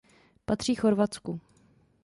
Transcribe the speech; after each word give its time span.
Patří 0.45 0.75
Chorvatsku. 0.75 1.39